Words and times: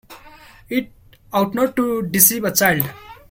It 0.67 0.91
ought 1.31 1.53
not 1.53 1.75
to 1.75 2.01
deceive 2.01 2.43
a 2.45 2.51
child. 2.51 2.89